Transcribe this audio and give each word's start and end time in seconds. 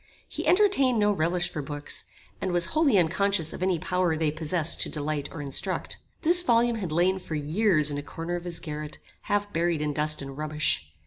He 0.27 0.47
entertained 0.47 0.97
no 0.97 1.11
relish 1.11 1.51
for 1.51 1.61
books, 1.61 2.05
and 2.41 2.51
was 2.51 2.65
wholly 2.73 2.97
unconscious 2.97 3.53
of 3.53 3.61
any 3.61 3.77
power 3.77 4.17
they 4.17 4.31
possessed 4.31 4.81
to 4.81 4.89
delight 4.89 5.29
or 5.31 5.43
instruct. 5.43 5.97
This 6.23 6.41
volume 6.41 6.77
had 6.77 6.91
lain 6.91 7.19
for 7.19 7.35
years 7.35 7.91
in 7.91 7.99
a 7.99 8.01
corner 8.01 8.35
of 8.35 8.43
his 8.45 8.59
garret, 8.59 8.97
half 9.25 9.53
buried 9.53 9.79
in 9.79 9.93
dust 9.93 10.19
and 10.19 10.35
rubbish. 10.35 10.91